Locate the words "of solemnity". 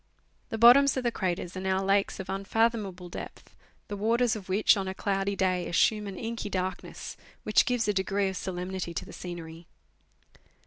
8.27-8.95